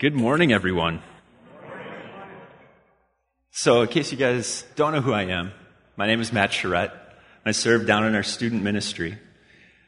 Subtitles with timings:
[0.00, 1.02] Good morning, everyone.
[3.50, 5.50] So, in case you guys don't know who I am,
[5.96, 6.92] my name is Matt Charette.
[7.44, 9.18] I serve down in our student ministry.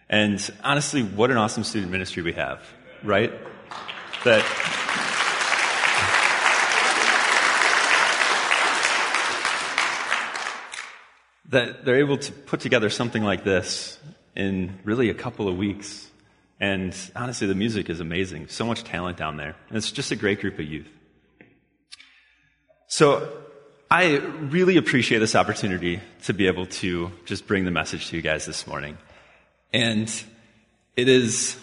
[0.09, 2.61] And honestly, what an awesome student ministry we have,
[3.05, 3.33] right?
[4.25, 4.45] That.
[11.51, 14.01] That they're able to put together something like this
[14.35, 16.10] in really a couple of weeks
[16.61, 18.49] and honestly, the music is amazing.
[18.49, 19.57] So much talent down there.
[19.69, 20.89] And it's just a great group of youth.
[22.87, 23.33] So
[23.91, 28.23] I really appreciate this opportunity to be able to just bring the message to you
[28.23, 28.99] guys this morning.
[29.73, 30.13] And
[30.97, 31.57] it is,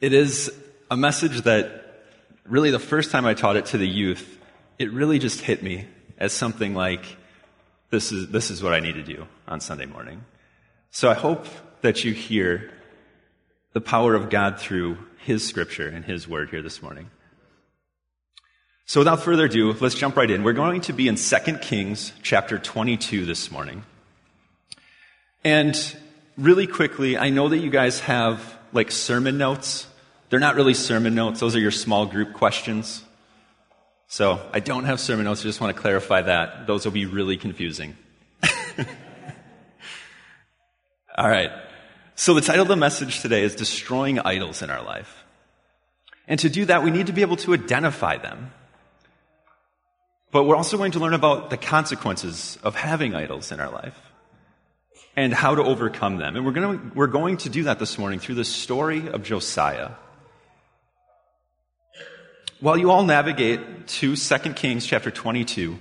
[0.00, 0.52] it is
[0.90, 2.04] a message that
[2.44, 4.38] really the first time I taught it to the youth,
[4.78, 5.86] it really just hit me
[6.18, 7.16] as something like,
[7.88, 10.22] this is, this is what I need to do on Sunday morning.
[10.90, 11.46] So I hope
[11.80, 12.70] that you hear
[13.72, 17.10] the power of God through His scripture and His word here this morning.
[18.86, 20.42] So without further ado, let's jump right in.
[20.42, 23.84] We're going to be in 2 Kings chapter 22 this morning.
[25.44, 25.76] And
[26.36, 29.86] really quickly, I know that you guys have like sermon notes.
[30.28, 31.38] They're not really sermon notes.
[31.38, 33.04] Those are your small group questions.
[34.08, 35.42] So I don't have sermon notes.
[35.42, 36.66] I just want to clarify that.
[36.66, 37.96] Those will be really confusing.
[41.16, 41.52] All right.
[42.20, 45.24] So, the title of the message today is Destroying Idols in Our Life.
[46.28, 48.52] And to do that, we need to be able to identify them.
[50.30, 53.98] But we're also going to learn about the consequences of having idols in our life
[55.16, 56.36] and how to overcome them.
[56.36, 59.22] And we're going to, we're going to do that this morning through the story of
[59.22, 59.92] Josiah.
[62.60, 65.78] While you all navigate to 2 Kings chapter 22,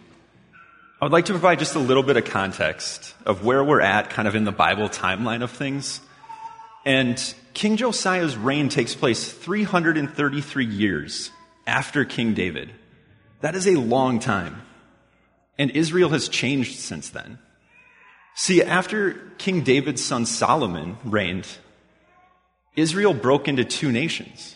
[1.02, 4.10] I would like to provide just a little bit of context of where we're at
[4.10, 6.00] kind of in the Bible timeline of things
[6.86, 11.32] and King Josiah's reign takes place 333 years
[11.68, 12.72] after King David.
[13.42, 14.62] That is a long time.
[15.58, 17.40] And Israel has changed since then.
[18.36, 21.48] See, after King David's son Solomon reigned,
[22.76, 24.56] Israel broke into two nations.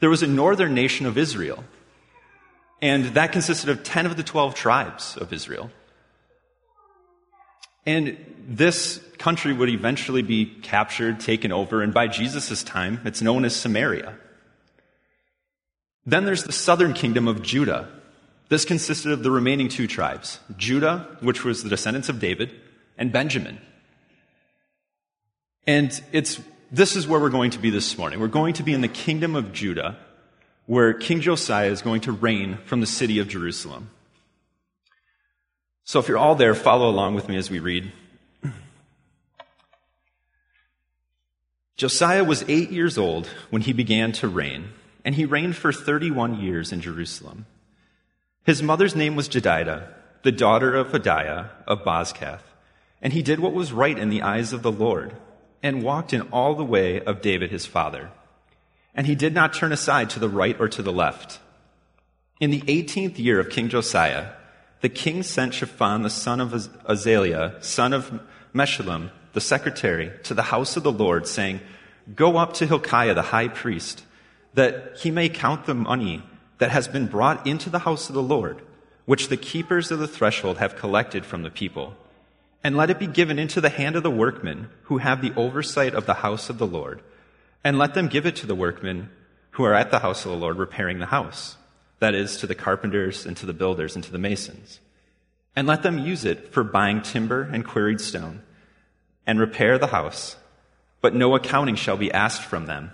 [0.00, 1.64] There was a northern nation of Israel,
[2.80, 5.70] and that consisted of 10 of the 12 tribes of Israel.
[7.84, 8.16] And
[8.46, 13.54] this country would eventually be captured, taken over, and by Jesus' time, it's known as
[13.54, 14.16] Samaria.
[16.04, 17.88] Then there's the southern kingdom of Judah.
[18.48, 22.52] This consisted of the remaining two tribes Judah, which was the descendants of David,
[22.98, 23.60] and Benjamin.
[25.66, 26.40] And it's,
[26.70, 28.18] this is where we're going to be this morning.
[28.18, 29.96] We're going to be in the kingdom of Judah,
[30.66, 33.90] where King Josiah is going to reign from the city of Jerusalem.
[35.84, 37.92] So if you're all there, follow along with me as we read.
[41.76, 44.68] Josiah was eight years old when he began to reign,
[45.04, 47.46] and he reigned for 31 years in Jerusalem.
[48.44, 49.88] His mother's name was Jedidah,
[50.22, 52.42] the daughter of Adaiah of Bozkath,
[53.00, 55.16] and he did what was right in the eyes of the Lord,
[55.62, 58.10] and walked in all the way of David his father.
[58.94, 61.40] And he did not turn aside to the right or to the left.
[62.38, 64.28] In the 18th year of King Josiah,
[64.82, 68.20] the king sent Shaphan the son of Azaliah, son of
[68.52, 71.60] Meshullam, the secretary, to the house of the Lord, saying,
[72.14, 74.04] Go up to Hilkiah the high priest,
[74.54, 76.24] that he may count the money
[76.58, 78.60] that has been brought into the house of the Lord,
[79.06, 81.94] which the keepers of the threshold have collected from the people.
[82.64, 85.94] And let it be given into the hand of the workmen who have the oversight
[85.94, 87.02] of the house of the Lord,
[87.62, 89.10] and let them give it to the workmen
[89.52, 91.56] who are at the house of the Lord repairing the house
[92.02, 94.80] that is, to the carpenters and to the builders and to the masons.
[95.54, 98.42] And let them use it for buying timber and quarried stone,
[99.24, 100.36] and repair the house.
[101.00, 102.90] But no accounting shall be asked from them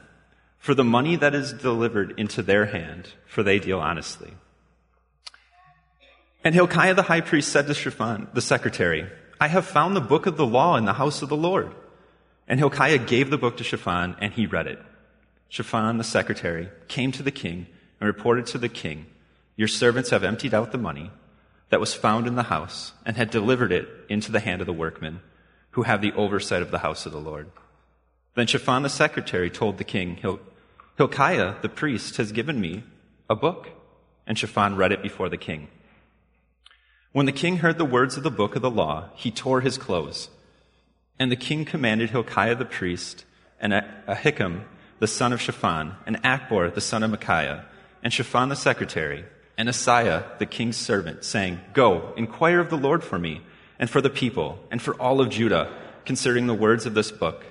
[0.59, 4.35] for the money that is delivered into their hand, for they deal honestly.
[6.45, 9.09] And Hilkiah the high priest said to Shaphan, the secretary,
[9.41, 11.75] I have found the book of the law in the house of the Lord.
[12.47, 14.81] And Hilkiah gave the book to Shaphan, and he read it.
[15.49, 17.67] Shaphan, the secretary, came to the king
[18.01, 19.07] and reported to the king,
[19.57, 21.11] Your servants have emptied out the money
[21.71, 24.73] that was found in the house and had delivered it into the hand of the
[24.73, 25.21] workmen
[25.73, 27.51] who have the oversight of the house of the Lord.
[28.35, 30.41] Then Shaphan the secretary told the king, Hil-
[30.97, 32.85] Hilkiah the priest has given me
[33.29, 33.69] a book.
[34.27, 35.69] And Shaphan read it before the king.
[37.13, 39.79] When the king heard the words of the book of the law, he tore his
[39.79, 40.29] clothes.
[41.19, 43.25] And the king commanded Hilkiah the priest
[43.61, 44.65] and Ahikam
[44.99, 47.65] the son of Shaphan and Achbor the son of Micaiah
[48.09, 49.27] and Shaphan the secretary,
[49.59, 53.43] and Asaiah the king's servant, saying, Go, inquire of the Lord for me,
[53.79, 55.71] and for the people, and for all of Judah,
[56.07, 57.45] concerning the words of this book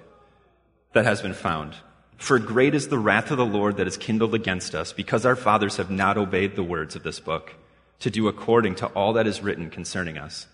[0.93, 1.75] that has been found.
[2.17, 5.35] For great is the wrath of the Lord that is kindled against us, because our
[5.35, 7.53] fathers have not obeyed the words of this book,
[7.99, 10.47] to do according to all that is written concerning us.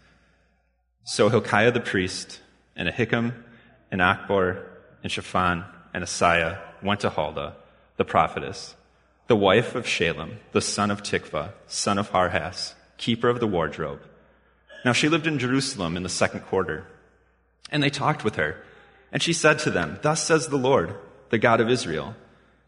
[1.05, 2.41] So Hilkiah the priest,
[2.75, 3.41] and Ahikam,
[3.89, 4.65] and Achbor,
[5.01, 5.63] and Shaphan,
[5.93, 7.55] and Asaiah went to Huldah,
[7.95, 8.75] the prophetess,
[9.27, 14.01] the wife of Shallum, the son of Tikvah, son of Harhas, keeper of the wardrobe.
[14.83, 16.85] Now she lived in Jerusalem in the second quarter.
[17.71, 18.61] And they talked with her.
[19.11, 20.95] And she said to them, Thus says the Lord,
[21.29, 22.15] the God of Israel,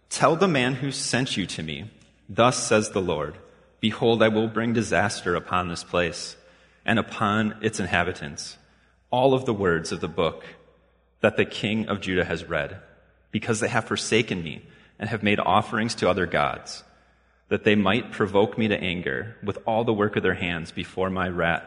[0.10, 1.92] Tell the man who sent you to me,
[2.30, 3.36] Thus says the Lord,
[3.80, 6.38] Behold, I will bring disaster upon this place
[6.86, 8.58] and upon its inhabitants.
[9.12, 10.44] All of the words of the book
[11.22, 12.80] that the king of Judah has read,
[13.32, 14.64] because they have forsaken me
[15.00, 16.84] and have made offerings to other gods,
[17.50, 21.10] that they might provoke me to anger with all the work of their hands before
[21.10, 21.64] my wrath,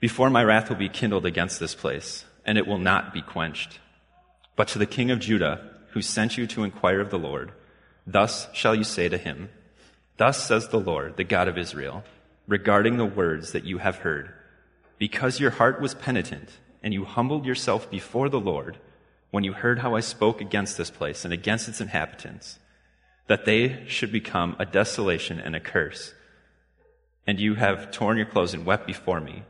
[0.00, 3.80] before my wrath will be kindled against this place, and it will not be quenched.
[4.54, 5.60] But to the king of Judah,
[5.90, 7.52] who sent you to inquire of the Lord,
[8.06, 9.50] thus shall you say to him,
[10.16, 12.04] Thus says the Lord, the God of Israel,
[12.46, 14.32] regarding the words that you have heard,
[14.98, 16.50] because your heart was penitent,
[16.82, 18.78] and you humbled yourself before the Lord,
[19.36, 22.58] when you heard how I spoke against this place and against its inhabitants,
[23.26, 26.14] that they should become a desolation and a curse.
[27.26, 29.42] And you have torn your clothes and wept before me.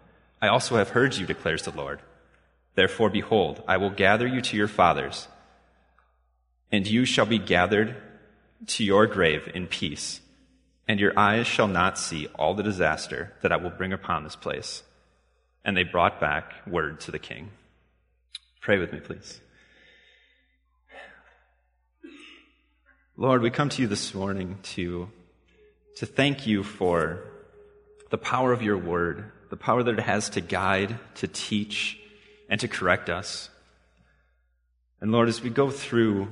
[0.42, 2.00] I also have heard you, declares the Lord.
[2.74, 5.28] Therefore, behold, I will gather you to your fathers,
[6.72, 7.94] and you shall be gathered
[8.66, 10.20] to your grave in peace,
[10.88, 14.34] and your eyes shall not see all the disaster that I will bring upon this
[14.34, 14.82] place.
[15.64, 17.50] And they brought back word to the king.
[18.60, 19.40] Pray with me, please.
[23.18, 25.08] Lord, we come to you this morning to,
[25.96, 27.22] to thank you for
[28.10, 31.98] the power of your word, the power that it has to guide, to teach,
[32.50, 33.48] and to correct us.
[35.00, 36.28] And Lord, as we go through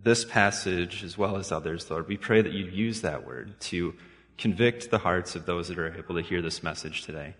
[0.00, 3.92] this passage as well as others, Lord, we pray that you use that word to
[4.38, 7.34] convict the hearts of those that are able to hear this message today,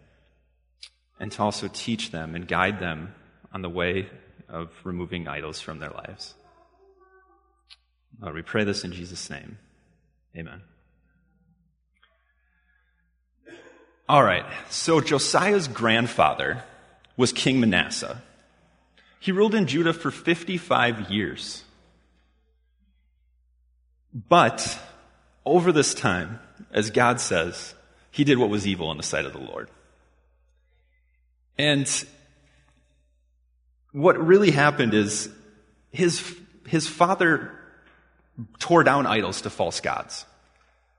[1.20, 3.14] and to also teach them and guide them
[3.52, 4.08] on the way
[4.48, 6.34] of removing idols from their lives.
[8.20, 9.58] Lord, we pray this in Jesus' name.
[10.36, 10.62] Amen.
[14.08, 16.62] All right, so Josiah's grandfather
[17.16, 18.22] was King Manasseh.
[19.18, 21.64] He ruled in Judah for 55 years.
[24.28, 24.78] But
[25.44, 26.38] over this time,
[26.70, 27.74] as God says,
[28.10, 29.68] he did what was evil in the sight of the Lord.
[31.58, 31.90] And
[33.92, 35.28] what really happened is
[35.90, 36.34] his,
[36.66, 37.50] his father
[38.58, 40.26] tore down idols to false gods.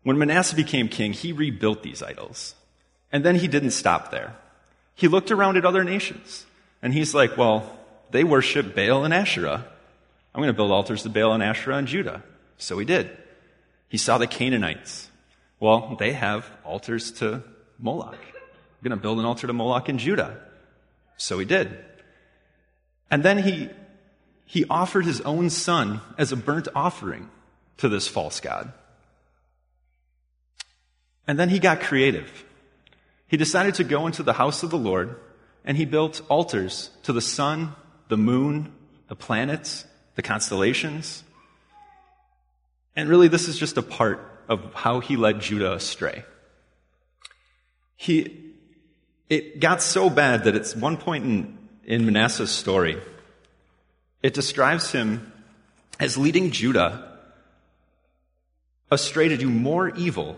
[0.03, 2.55] When Manasseh became king, he rebuilt these idols.
[3.11, 4.35] And then he didn't stop there.
[4.95, 6.45] He looked around at other nations
[6.81, 7.77] and he's like, well,
[8.11, 9.65] they worship Baal and Asherah.
[10.33, 12.23] I'm going to build altars to Baal and Asherah in Judah.
[12.57, 13.15] So he did.
[13.89, 15.09] He saw the Canaanites.
[15.59, 17.43] Well, they have altars to
[17.79, 18.13] Moloch.
[18.13, 20.39] I'm going to build an altar to Moloch in Judah.
[21.17, 21.77] So he did.
[23.09, 23.69] And then he
[24.47, 27.29] he offered his own son as a burnt offering
[27.77, 28.71] to this false god.
[31.27, 32.45] And then he got creative.
[33.27, 35.17] He decided to go into the house of the Lord
[35.65, 37.75] and he built altars to the sun,
[38.07, 38.73] the moon,
[39.09, 39.85] the planets,
[40.15, 41.25] the constellations.
[42.95, 46.23] And really, this is just a part of how he led Judah astray.
[47.97, 48.53] He,
[49.29, 52.97] it got so bad that at one point in, in Manasseh's story,
[54.27, 55.31] it describes him
[56.01, 57.17] as leading Judah
[58.91, 60.37] astray to do more evil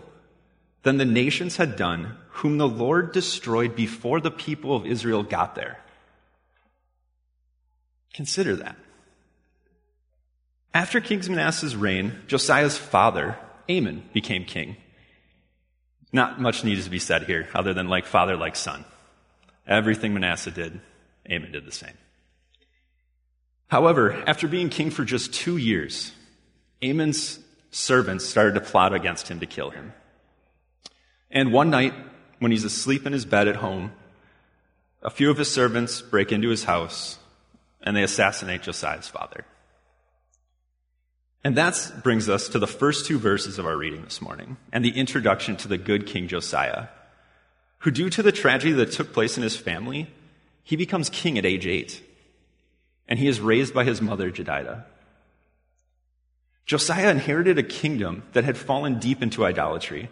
[0.84, 5.56] than the nations had done, whom the Lord destroyed before the people of Israel got
[5.56, 5.80] there.
[8.14, 8.76] Consider that.
[10.72, 13.36] After King Manasseh's reign, Josiah's father,
[13.68, 14.76] Amon, became king.
[16.12, 18.84] Not much needs to be said here, other than like father, like son.
[19.66, 20.80] Everything Manasseh did,
[21.28, 21.98] Amon did the same.
[23.70, 26.12] However, after being king for just two years,
[26.82, 27.38] Amon's
[27.70, 29.92] servants started to plot against him to kill him.
[31.30, 31.94] And one night,
[32.40, 33.92] when he's asleep in his bed at home,
[35.02, 37.18] a few of his servants break into his house
[37.80, 39.44] and they assassinate Josiah's father.
[41.44, 44.84] And that brings us to the first two verses of our reading this morning and
[44.84, 46.88] the introduction to the good King Josiah,
[47.78, 50.10] who, due to the tragedy that took place in his family,
[50.64, 52.02] he becomes king at age eight
[53.10, 54.84] and he is raised by his mother, Jedidah.
[56.64, 60.08] Josiah inherited a kingdom that had fallen deep into idolatry.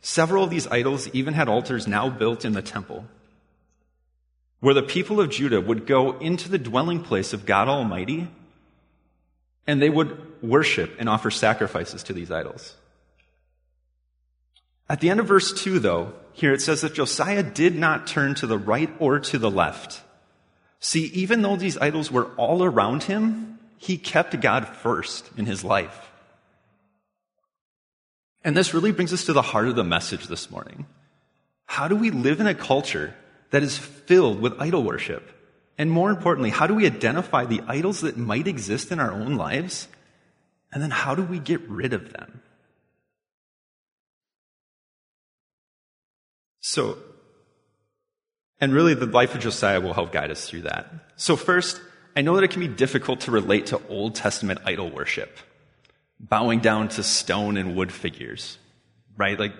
[0.00, 3.04] Several of these idols even had altars now built in the temple,
[4.60, 8.28] where the people of Judah would go into the dwelling place of God Almighty
[9.68, 12.76] And they would worship and offer sacrifices to these idols.
[14.88, 18.36] At the end of verse 2, though, here it says that Josiah did not turn
[18.36, 20.02] to the right or to the left.
[20.80, 25.64] See, even though these idols were all around him, he kept God first in his
[25.64, 26.10] life.
[28.44, 30.86] And this really brings us to the heart of the message this morning.
[31.66, 33.14] How do we live in a culture
[33.50, 35.32] that is filled with idol worship?
[35.78, 39.36] And more importantly, how do we identify the idols that might exist in our own
[39.36, 39.88] lives?
[40.72, 42.40] And then how do we get rid of them?
[46.60, 46.98] So,
[48.60, 50.90] and really the life of Josiah will help guide us through that.
[51.16, 51.80] So first,
[52.16, 55.36] I know that it can be difficult to relate to Old Testament idol worship,
[56.18, 58.58] bowing down to stone and wood figures,
[59.16, 59.38] right?
[59.38, 59.52] Like,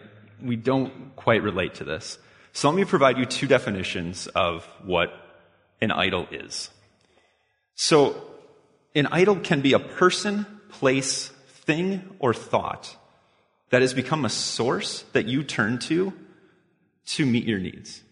[0.43, 2.19] we don't quite relate to this.
[2.53, 5.13] So let me provide you two definitions of what
[5.83, 6.71] an idol is.
[7.75, 8.23] So,
[8.95, 12.97] an idol can be a person, place, thing, or thought
[13.69, 16.15] that has become a source that you turn to
[17.07, 18.03] to meet your needs.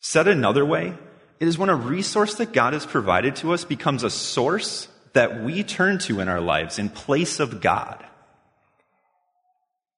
[0.00, 0.94] Said another way,
[1.40, 5.42] it is when a resource that God has provided to us becomes a source that
[5.42, 8.04] we turn to in our lives in place of God.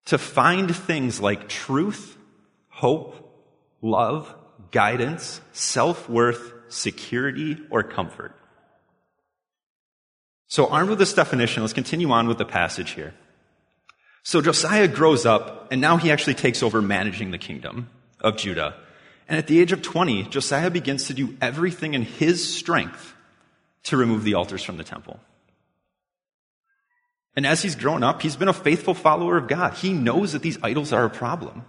[0.06, 2.16] To find things like truth,
[2.68, 3.14] hope,
[3.82, 4.34] love,
[4.70, 8.34] guidance, self worth, security, or comfort.
[10.46, 13.14] So, armed with this definition, let's continue on with the passage here.
[14.22, 17.88] So, Josiah grows up, and now he actually takes over managing the kingdom
[18.20, 18.74] of Judah.
[19.30, 23.14] And at the age of 20, Josiah begins to do everything in his strength
[23.84, 25.20] to remove the altars from the temple.
[27.36, 29.74] And as he's grown up, he's been a faithful follower of God.
[29.74, 31.64] He knows that these idols are a problem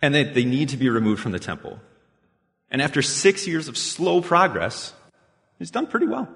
[0.00, 1.80] and that they need to be removed from the temple.
[2.70, 4.94] And after six years of slow progress,
[5.58, 6.28] he's done pretty well.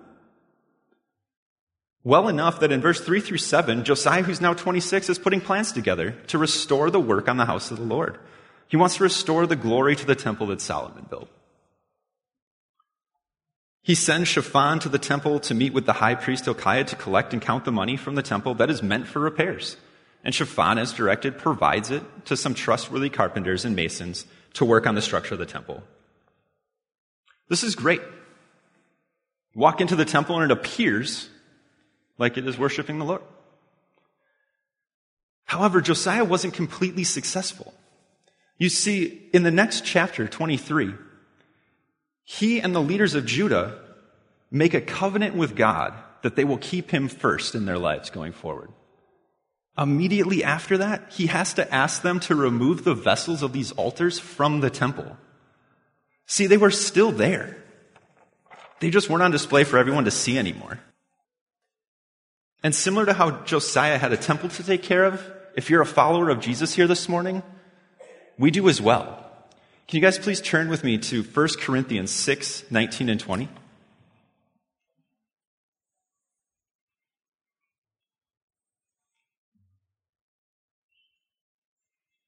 [2.04, 5.72] Well enough that in verse 3 through 7, Josiah, who's now 26, is putting plans
[5.72, 8.18] together to restore the work on the house of the Lord.
[8.72, 11.28] He wants to restore the glory to the temple that Solomon built.
[13.82, 17.34] He sends Shaphan to the temple to meet with the high priest Hilkiah to collect
[17.34, 19.76] and count the money from the temple that is meant for repairs.
[20.24, 24.24] And Shaphan, as directed, provides it to some trustworthy carpenters and masons
[24.54, 25.82] to work on the structure of the temple.
[27.50, 28.00] This is great.
[29.54, 31.28] Walk into the temple and it appears
[32.16, 33.22] like it is worshiping the Lord.
[35.44, 37.74] However, Josiah wasn't completely successful.
[38.58, 40.94] You see, in the next chapter, 23,
[42.24, 43.78] he and the leaders of Judah
[44.50, 48.32] make a covenant with God that they will keep him first in their lives going
[48.32, 48.70] forward.
[49.76, 54.18] Immediately after that, he has to ask them to remove the vessels of these altars
[54.18, 55.16] from the temple.
[56.26, 57.56] See, they were still there.
[58.80, 60.78] They just weren't on display for everyone to see anymore.
[62.62, 65.24] And similar to how Josiah had a temple to take care of,
[65.56, 67.42] if you're a follower of Jesus here this morning,
[68.38, 69.18] we do as well.
[69.88, 73.48] Can you guys please turn with me to 1 Corinthians 6, 19 and 20?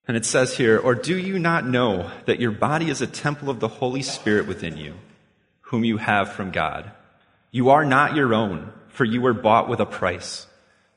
[0.06, 3.48] And it says here, Or do you not know that your body is a temple
[3.48, 4.94] of the Holy Spirit within you,
[5.62, 6.90] whom you have from God?
[7.50, 10.46] You are not your own, for you were bought with a price.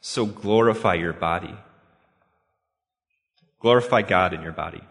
[0.01, 1.55] So glorify your body.
[3.59, 4.81] Glorify God in your body.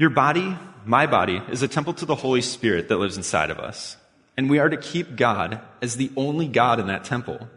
[0.00, 3.58] Your body, my body, is a temple to the Holy Spirit that lives inside of
[3.58, 3.98] us.
[4.34, 7.50] And we are to keep God as the only God in that temple.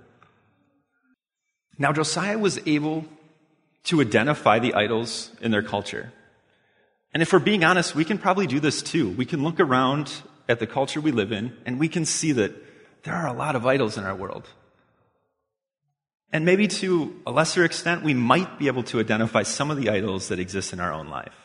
[1.77, 3.05] Now, Josiah was able
[3.85, 6.12] to identify the idols in their culture.
[7.13, 9.12] And if we're being honest, we can probably do this too.
[9.12, 10.12] We can look around
[10.50, 12.51] at the culture we live in and we can see that
[13.03, 14.50] there are a lot of idols in our world.
[16.33, 19.89] And maybe to a lesser extent, we might be able to identify some of the
[19.89, 21.42] idols that exist in our own life.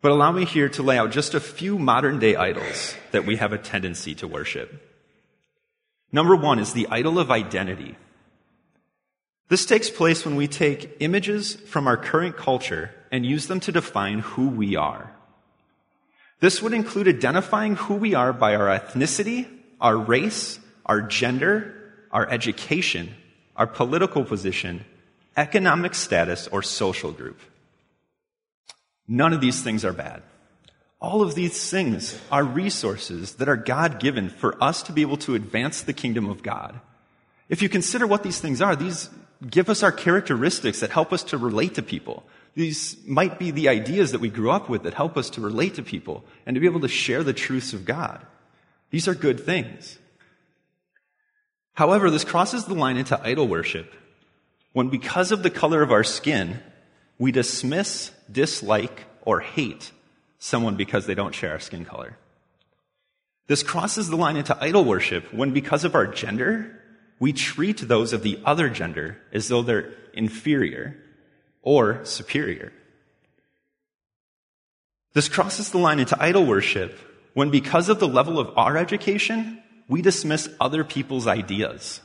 [0.00, 3.36] But allow me here to lay out just a few modern day idols that we
[3.36, 4.84] have a tendency to worship.
[6.12, 7.96] Number one is the idol of identity.
[9.48, 13.72] This takes place when we take images from our current culture and use them to
[13.72, 15.12] define who we are.
[16.40, 19.48] This would include identifying who we are by our ethnicity,
[19.80, 21.74] our race, our gender,
[22.12, 23.14] our education,
[23.56, 24.84] our political position,
[25.36, 27.40] economic status, or social group.
[29.08, 30.22] None of these things are bad.
[31.00, 35.16] All of these things are resources that are God given for us to be able
[35.18, 36.78] to advance the kingdom of God.
[37.48, 39.08] If you consider what these things are, these
[39.48, 42.24] give us our characteristics that help us to relate to people.
[42.54, 45.74] These might be the ideas that we grew up with that help us to relate
[45.74, 48.26] to people and to be able to share the truths of God.
[48.90, 49.98] These are good things.
[51.74, 53.94] However, this crosses the line into idol worship
[54.72, 56.60] when, because of the color of our skin,
[57.18, 59.92] we dismiss, dislike, or hate
[60.38, 62.16] someone because they don't share our skin color.
[63.46, 66.80] This crosses the line into idol worship when, because of our gender,
[67.18, 70.96] we treat those of the other gender as though they're inferior
[71.62, 72.72] or superior.
[75.14, 76.96] This crosses the line into idol worship
[77.34, 82.00] when, because of the level of our education, we dismiss other people's ideas.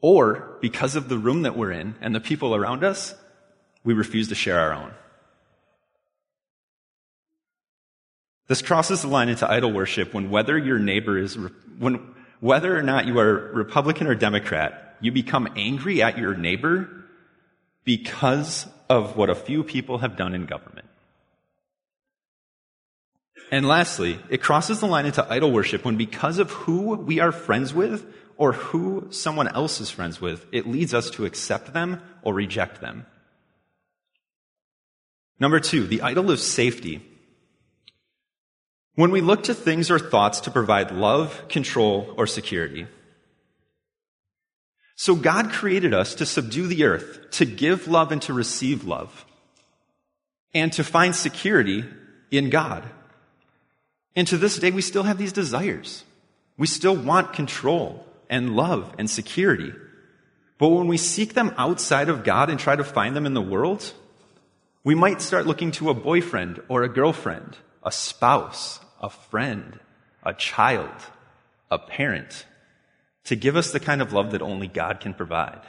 [0.00, 3.14] Or, because of the room that we're in and the people around us,
[3.84, 4.92] we refuse to share our own.
[8.46, 11.38] This crosses the line into idol worship when whether your neighbor is,
[11.78, 16.88] when whether or not you are Republican or Democrat, you become angry at your neighbor
[17.84, 20.86] because of what a few people have done in government.
[23.50, 27.32] And lastly, it crosses the line into idol worship when because of who we are
[27.32, 28.04] friends with
[28.36, 32.80] or who someone else is friends with, it leads us to accept them or reject
[32.80, 33.06] them.
[35.38, 37.02] Number two, the idol of safety.
[38.94, 42.86] When we look to things or thoughts to provide love, control, or security.
[44.96, 49.24] So God created us to subdue the earth, to give love and to receive love,
[50.52, 51.84] and to find security
[52.30, 52.84] in God.
[54.14, 56.04] And to this day, we still have these desires.
[56.56, 59.72] We still want control and love and security.
[60.58, 63.42] But when we seek them outside of God and try to find them in the
[63.42, 63.92] world,
[64.84, 69.78] we might start looking to a boyfriend or a girlfriend, a spouse, a friend,
[70.22, 70.88] a child,
[71.70, 72.46] a parent,
[73.24, 75.60] to give us the kind of love that only God can provide.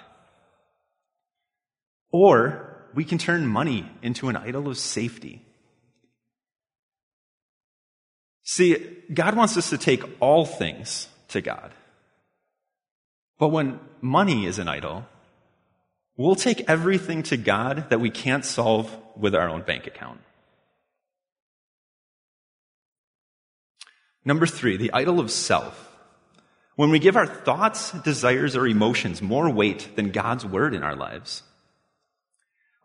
[2.12, 5.42] Or we can turn money into an idol of safety.
[8.44, 8.77] See,
[9.13, 11.74] God wants us to take all things to God.
[13.38, 15.06] But when money is an idol,
[16.15, 20.22] we'll take everything to God that we can't solve with our own bank account.
[24.25, 25.92] Number three, the idol of self.
[26.75, 30.96] When we give our thoughts, desires, or emotions more weight than God's word in our
[30.96, 31.44] lives.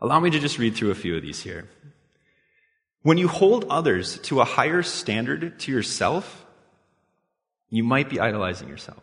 [0.00, 1.68] Allow me to just read through a few of these here.
[3.03, 6.44] When you hold others to a higher standard to yourself,
[7.70, 9.03] you might be idolizing yourself.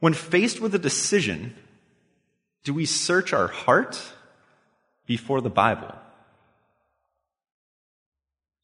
[0.00, 1.54] When faced with a decision,
[2.64, 4.00] do we search our heart
[5.06, 5.94] before the Bible?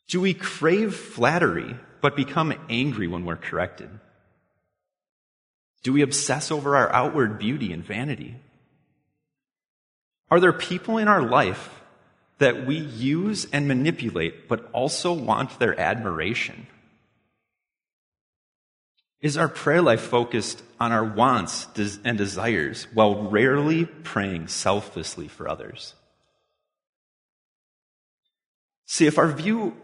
[0.09, 3.91] Do we crave flattery but become angry when we're corrected?
[5.83, 8.37] Do we obsess over our outward beauty and vanity?
[10.31, 11.83] Are there people in our life
[12.39, 16.67] that we use and manipulate, but also want their admiration?
[19.21, 21.67] Is our prayer life focused on our wants
[22.05, 25.95] and desires while rarely praying selflessly for others?
[28.85, 29.77] See, if our view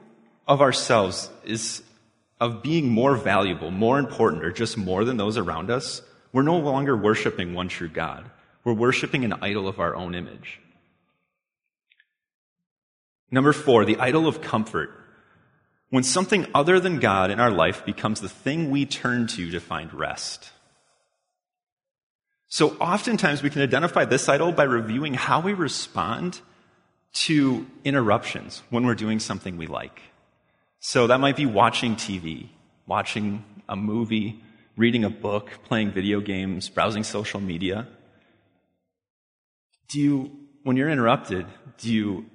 [0.50, 1.80] of ourselves is
[2.40, 6.58] of being more valuable, more important, or just more than those around us, we're no
[6.58, 8.28] longer worshiping one true God.
[8.64, 10.60] We're worshiping an idol of our own image.
[13.30, 14.90] Number four, the idol of comfort.
[15.90, 19.60] When something other than God in our life becomes the thing we turn to to
[19.60, 20.50] find rest.
[22.48, 26.40] So oftentimes we can identify this idol by reviewing how we respond
[27.12, 30.00] to interruptions when we're doing something we like.
[30.80, 32.48] So that might be watching TV,
[32.86, 34.42] watching a movie,
[34.78, 37.86] reading a book, playing video games, browsing social media.
[39.88, 40.30] Do you,
[40.62, 42.26] when you're interrupted, do you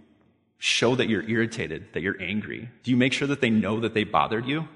[0.60, 2.69] show that you're irritated, that you're angry?
[2.84, 4.67] Do you make sure that they know that they bothered you?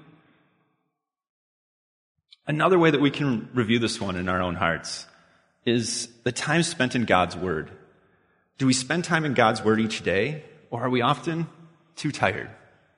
[2.48, 5.06] Another way that we can review this one in our own hearts
[5.64, 7.70] is the time spent in God's Word.
[8.58, 11.46] Do we spend time in God's Word each day, or are we often
[11.94, 12.50] too tired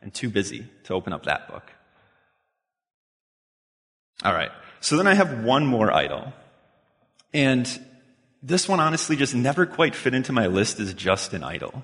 [0.02, 1.72] and too busy to open up that book?
[4.24, 4.50] All right.
[4.80, 6.32] So then I have one more idol.
[7.32, 7.68] And
[8.42, 11.82] this one honestly just never quite fit into my list as just an idol.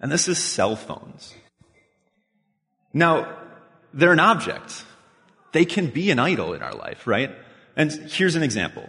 [0.00, 1.34] And this is cell phones.
[2.92, 3.38] Now,
[3.92, 4.84] they're an object.
[5.52, 7.30] They can be an idol in our life, right?
[7.76, 8.88] And here's an example.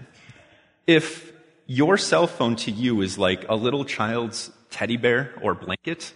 [0.88, 1.32] If
[1.67, 6.13] your cell phone to you is like a little child's teddy bear or blanket,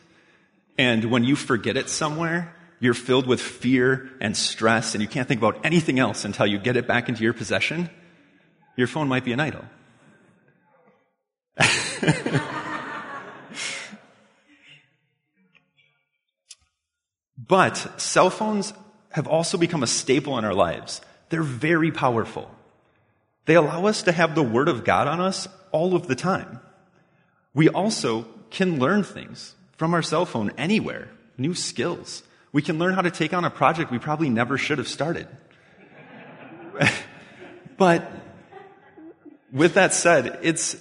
[0.80, 5.28] and when you forget it somewhere, you're filled with fear and stress, and you can't
[5.28, 7.90] think about anything else until you get it back into your possession,
[8.78, 9.66] your phone might be an idol.
[17.50, 18.74] But cell phones
[19.12, 21.02] have also become a staple in our lives.
[21.30, 22.50] They're very powerful.
[23.46, 26.60] They allow us to have the Word of God on us all of the time.
[27.56, 32.22] We also can learn things from our cell phone anywhere, new skills.
[32.52, 35.26] We can learn how to take on a project we probably never should have started.
[37.78, 38.12] but
[39.54, 40.76] with that said, it's,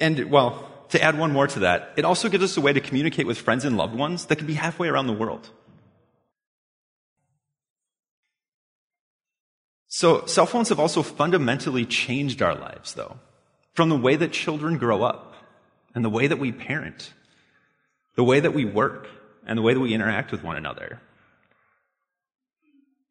[0.00, 2.80] and well, to add one more to that, it also gives us a way to
[2.80, 5.48] communicate with friends and loved ones that can be halfway around the world.
[9.86, 13.20] So, cell phones have also fundamentally changed our lives, though,
[13.72, 15.34] from the way that children grow up
[15.94, 17.12] and the way that we parent,
[18.16, 19.08] the way that we work,
[19.46, 21.00] and the way that we interact with one another.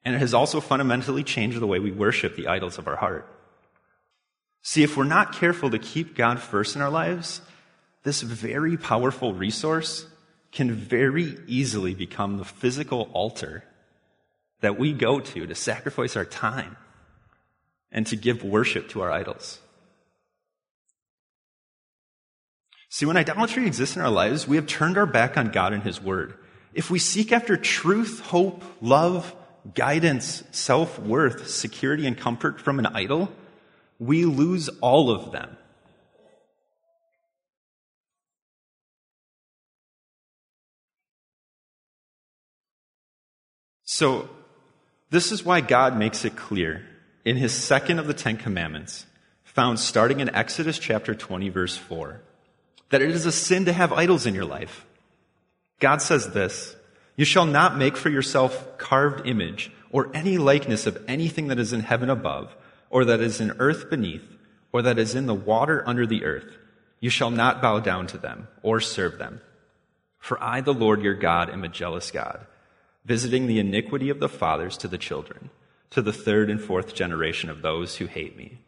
[0.05, 3.27] And it has also fundamentally changed the way we worship the idols of our heart.
[4.61, 7.41] See, if we're not careful to keep God first in our lives,
[8.03, 10.05] this very powerful resource
[10.51, 13.63] can very easily become the physical altar
[14.61, 16.77] that we go to to sacrifice our time
[17.91, 19.59] and to give worship to our idols.
[22.93, 25.81] See, when idolatry exists in our lives, we have turned our back on God and
[25.81, 26.35] His Word.
[26.75, 29.35] If we seek after truth, hope, love,
[29.73, 33.31] guidance, self worth, security, and comfort from an idol,
[33.97, 35.57] we lose all of them.
[43.85, 44.29] So,
[45.09, 46.85] this is why God makes it clear
[47.25, 49.07] in his second of the Ten Commandments,
[49.43, 52.21] found starting in Exodus chapter 20, verse 4,
[52.93, 54.85] that it is a sin to have idols in your life.
[55.79, 56.75] God says this
[57.15, 61.73] You shall not make for yourself carved image or any likeness of anything that is
[61.73, 62.55] in heaven above,
[62.91, 64.21] or that is in earth beneath,
[64.71, 66.55] or that is in the water under the earth.
[66.99, 69.41] You shall not bow down to them or serve them.
[70.19, 72.45] For I, the Lord your God, am a jealous God
[73.05, 75.49] visiting the iniquity of the fathers to the children,
[75.89, 78.59] to the third and fourth generation of those who hate me,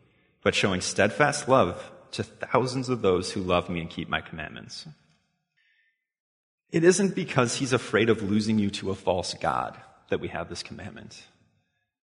[0.41, 4.87] but showing steadfast love to thousands of those who love me and keep my commandments.
[6.71, 9.77] It isn't because he's afraid of losing you to a false God
[10.09, 11.23] that we have this commandment.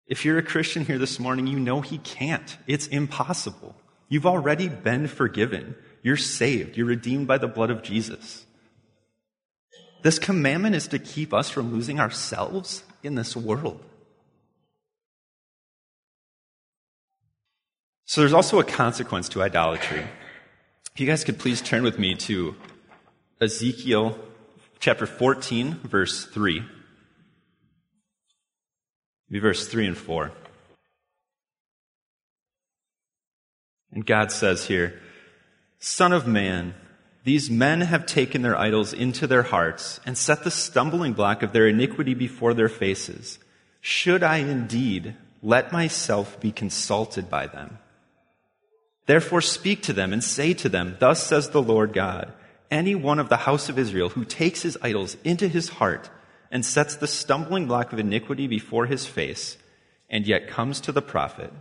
[0.08, 2.58] If you're a Christian here this morning, you know he can't.
[2.68, 3.76] It's impossible.
[4.10, 5.76] You've already been forgiven.
[6.04, 6.76] You're saved.
[6.76, 8.46] You're redeemed by the blood of Jesus.
[10.04, 13.84] This commandment is to keep us from losing ourselves in this world.
[18.12, 20.02] So there's also a consequence to idolatry.
[20.94, 22.58] If you guys could please turn with me to
[23.40, 24.20] Ezekiel
[24.82, 26.62] chapter 14, verse 3.
[29.30, 30.30] Be verse 3 and 4.
[33.94, 35.00] And God says here,
[35.80, 36.74] Son of man,
[37.24, 41.54] these men have taken their idols into their hearts and set the stumbling block of
[41.54, 43.40] their iniquity before their faces.
[43.80, 47.78] Should I indeed let myself be consulted by them?
[49.06, 52.32] Therefore speak to them and say to them, Thus says the Lord God,
[52.70, 56.10] any one of the house of Israel who takes his idols into his heart
[56.52, 59.58] and sets the stumbling block of iniquity before his face,
[60.10, 61.52] and yet comes to the prophet,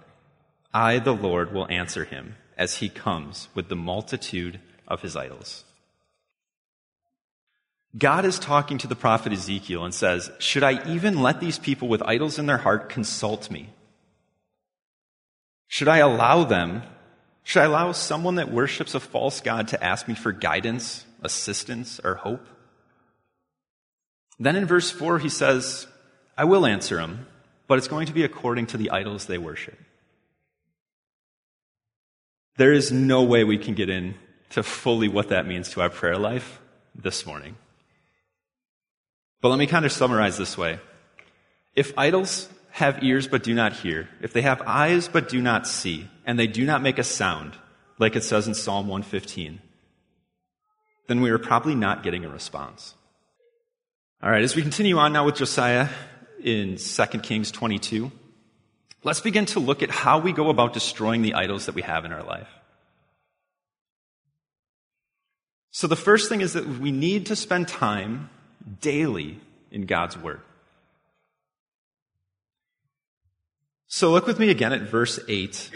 [0.75, 5.65] I, the Lord, will answer him as he comes with the multitude of his idols.
[7.97, 11.89] God is talking to the prophet Ezekiel and says, Should I even let these people
[11.89, 13.71] with idols in their heart consult me?
[15.67, 16.83] Should I allow them,
[17.51, 22.01] should I allow someone that worships a false God to ask me for guidance, assistance,
[22.05, 22.47] or hope?
[24.39, 25.89] Then in verse 4, he says,
[26.39, 27.27] I will answer them,
[27.67, 29.77] but it's going to be according to the idols they worship.
[32.57, 34.15] There is no way we can get in
[34.51, 36.61] to fully what that means to our prayer life
[36.95, 37.57] this morning.
[39.41, 40.79] But let me kind of summarize this way.
[41.75, 45.67] If idols have ears but do not hear, if they have eyes but do not
[45.67, 47.57] see, and they do not make a sound,
[47.99, 49.61] like it says in Psalm 115,
[51.09, 52.95] then we are probably not getting a response.
[54.23, 55.89] All right, as we continue on now with Josiah
[56.43, 58.13] in 2 Kings 22,
[59.03, 62.05] let's begin to look at how we go about destroying the idols that we have
[62.05, 62.49] in our life.
[65.71, 68.29] So the first thing is that we need to spend time
[68.81, 70.41] daily in God's Word.
[73.93, 75.69] So look with me again at verse 8.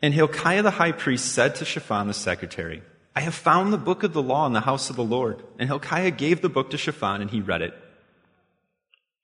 [0.00, 2.80] And Hilkiah the high priest said to Shaphan the secretary,
[3.16, 5.42] I have found the book of the law in the house of the Lord.
[5.58, 7.74] And Hilkiah gave the book to Shaphan and he read it.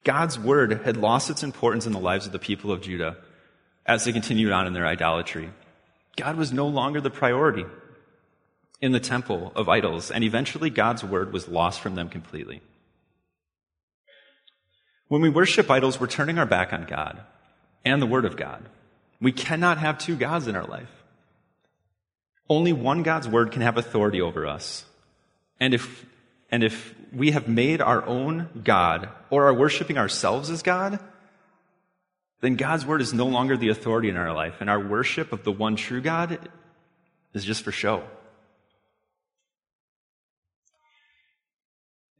[0.03, 3.15] God's word had lost its importance in the lives of the people of Judah
[3.85, 5.51] as they continued on in their idolatry.
[6.17, 7.65] God was no longer the priority
[8.81, 12.61] in the temple of idols, and eventually God's word was lost from them completely.
[15.07, 17.19] When we worship idols, we're turning our back on God
[17.83, 18.63] and the Word of God.
[19.21, 20.89] We cannot have two gods in our life.
[22.49, 24.85] Only one God's Word can have authority over us.
[25.59, 26.05] And if,
[26.51, 30.99] and if we have made our own God or are worshiping ourselves as God,
[32.41, 35.43] then God's Word is no longer the authority in our life, and our worship of
[35.43, 36.37] the one true God
[37.33, 38.03] is just for show.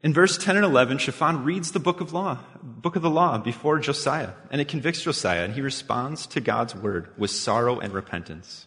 [0.02, 3.38] In verse 10 and 11, Shaphan reads the book of law, book of the law
[3.38, 7.92] before Josiah, and it convicts Josiah, and he responds to God's word with sorrow and
[7.92, 8.66] repentance.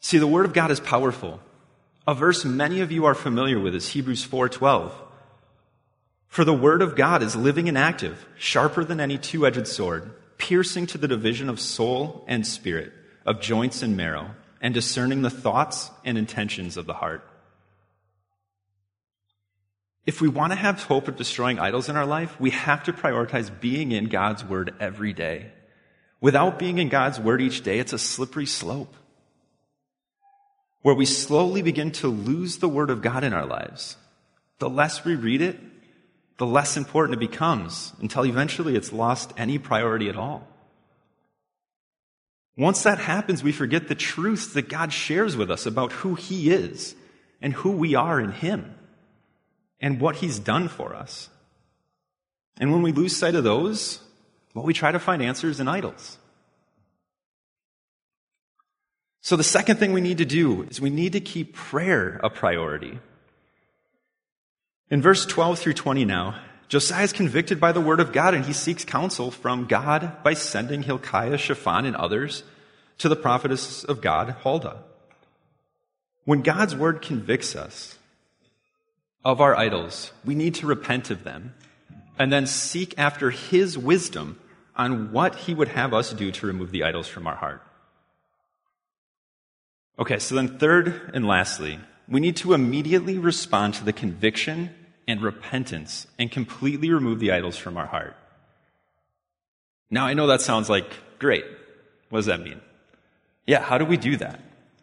[0.00, 1.40] See, the word of God is powerful.
[2.06, 4.92] A verse many of you are familiar with is Hebrews 4:12.
[6.28, 10.86] For the word of God is living and active, sharper than any two-edged sword, piercing
[10.88, 12.92] to the division of soul and spirit,
[13.24, 17.26] of joints and marrow, and discerning the thoughts and intentions of the heart.
[20.06, 22.92] If we want to have hope of destroying idols in our life, we have to
[22.92, 25.50] prioritize being in God's Word every day.
[26.20, 28.94] Without being in God's Word each day, it's a slippery slope
[30.82, 33.96] where we slowly begin to lose the Word of God in our lives.
[34.60, 35.58] The less we read it,
[36.38, 40.46] the less important it becomes until eventually it's lost any priority at all.
[42.56, 46.50] Once that happens, we forget the truths that God shares with us about who He
[46.50, 46.94] is
[47.42, 48.75] and who we are in Him
[49.80, 51.28] and what he's done for us.
[52.58, 54.00] And when we lose sight of those,
[54.54, 56.18] well, we try to find answers in idols.
[59.20, 62.30] So the second thing we need to do is we need to keep prayer a
[62.30, 63.00] priority.
[64.88, 68.44] In verse 12 through 20 now, Josiah is convicted by the word of God and
[68.44, 72.44] he seeks counsel from God by sending Hilkiah, Shaphan, and others
[72.98, 74.82] to the prophetess of God, Huldah.
[76.24, 77.95] When God's word convicts us,
[79.26, 81.52] of our idols, we need to repent of them
[82.16, 84.38] and then seek after His wisdom
[84.76, 87.60] on what He would have us do to remove the idols from our heart.
[89.98, 94.72] Okay, so then, third and lastly, we need to immediately respond to the conviction
[95.08, 98.16] and repentance and completely remove the idols from our heart.
[99.90, 101.44] Now, I know that sounds like great.
[102.10, 102.60] What does that mean?
[103.44, 104.38] Yeah, how do we do that?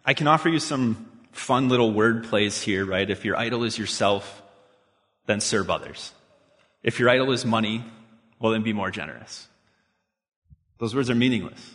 [0.06, 3.10] I can offer you some fun little word plays here, right?
[3.10, 4.42] If your idol is yourself,
[5.26, 6.14] then serve others.
[6.84, 7.84] If your idol is money,
[8.40, 9.48] well, then be more generous.
[10.80, 11.72] Those words are meaningless.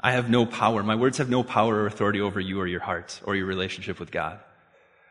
[0.00, 0.82] I have no power.
[0.82, 3.98] My words have no power or authority over you or your heart or your relationship
[3.98, 4.38] with God.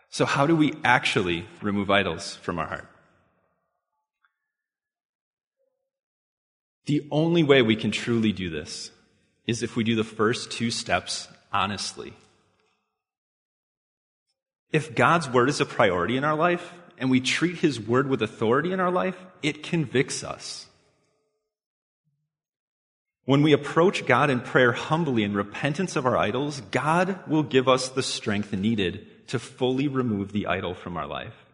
[0.10, 2.88] So, how do we actually remove idols from our heart?
[6.86, 8.91] The only way we can truly do this
[9.47, 12.13] is if we do the first two steps honestly
[14.75, 18.21] if God's word is a priority in our life and we treat his word with
[18.21, 20.67] authority in our life, it convicts us.
[23.23, 27.69] When we approach God in prayer humbly in repentance of our idols, God will give
[27.69, 31.45] us the strength needed to fully remove the idol from our life.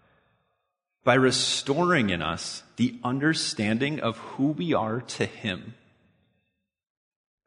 [1.04, 5.76] By restoring in us the understanding of who we are to Him.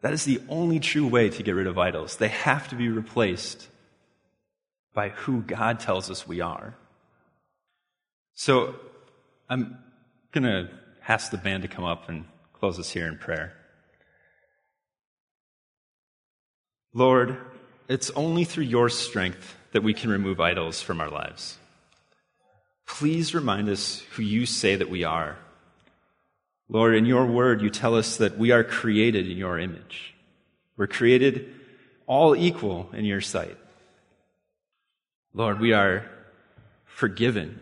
[0.03, 2.17] That is the only true way to get rid of idols.
[2.17, 3.69] They have to be replaced
[4.95, 6.75] by who God tells us we are.
[8.35, 8.77] So
[9.51, 9.79] I'm
[10.33, 10.71] going to
[11.07, 13.53] ask the band to come up and close us here in prayer.
[16.95, 17.37] Lord,
[17.89, 21.59] it's only through your strength that we can remove idols from our lives.
[22.87, 25.37] Please remind us who you say that we are.
[26.69, 30.15] Lord, in your word, you tell us that we are created in your image.
[30.77, 31.53] We're created
[32.07, 33.57] all equal in your sight.
[35.37, 36.09] Lord, we are
[36.85, 37.61] forgiven.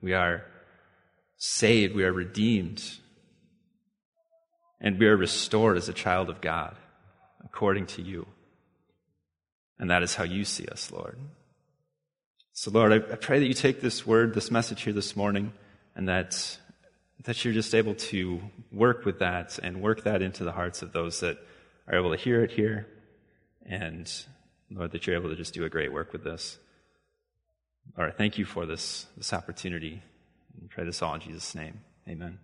[0.00, 0.44] We are
[1.36, 1.94] saved.
[1.94, 2.82] We are redeemed.
[4.80, 6.74] And we are restored as a child of God
[7.44, 8.26] according to you.
[9.78, 11.18] And that is how you see us, Lord.
[12.54, 15.52] So, Lord, I, I pray that you take this word, this message here this morning,
[15.94, 16.58] and that,
[17.24, 20.92] that you're just able to work with that and work that into the hearts of
[20.92, 21.36] those that
[21.88, 22.86] are able to hear it here.
[23.66, 24.10] And,
[24.70, 26.58] Lord, that you're able to just do a great work with this.
[27.98, 30.02] All right, thank you for this, this opportunity.
[30.60, 31.80] And pray this all in Jesus' name.
[32.08, 32.38] Amen.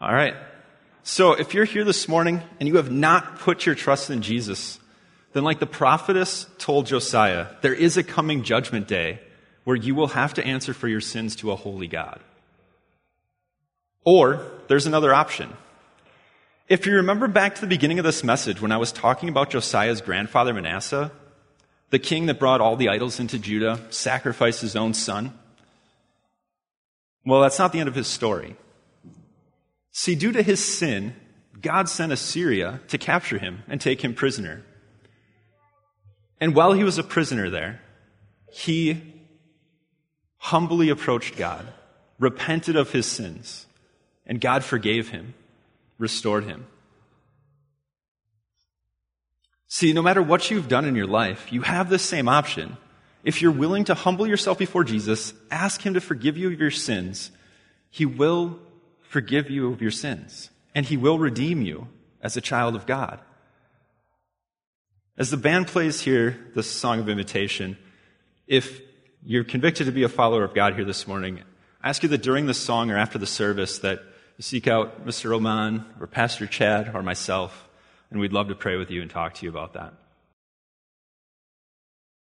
[0.00, 0.34] All right.
[1.02, 4.78] So if you're here this morning and you have not put your trust in Jesus,
[5.32, 9.20] then like the prophetess told Josiah, there is a coming judgment day
[9.64, 12.20] where you will have to answer for your sins to a holy God.
[14.04, 15.52] Or there's another option.
[16.68, 19.50] If you remember back to the beginning of this message when I was talking about
[19.50, 21.12] Josiah's grandfather Manasseh,
[21.90, 25.32] the king that brought all the idols into Judah sacrificed his own son.
[27.24, 28.56] Well, that's not the end of his story.
[29.92, 31.14] See, due to his sin,
[31.60, 34.64] God sent Assyria to capture him and take him prisoner.
[36.40, 37.82] And while he was a prisoner there,
[38.50, 39.02] he
[40.38, 41.66] humbly approached God,
[42.18, 43.66] repented of his sins,
[44.26, 45.34] and God forgave him,
[45.98, 46.66] restored him.
[49.72, 52.76] See, no matter what you've done in your life, you have this same option.
[53.22, 56.72] If you're willing to humble yourself before Jesus, ask Him to forgive you of your
[56.72, 57.30] sins,
[57.88, 58.58] He will
[59.02, 61.86] forgive you of your sins, and He will redeem you
[62.20, 63.20] as a child of God.
[65.16, 67.78] As the band plays here the song of invitation,
[68.48, 68.80] if
[69.24, 71.42] you're convicted to be a follower of God here this morning,
[71.80, 74.02] I ask you that during the song or after the service that
[74.36, 75.30] you seek out Mr.
[75.30, 77.68] Roman or Pastor Chad or myself
[78.10, 79.92] and we'd love to pray with you and talk to you about that.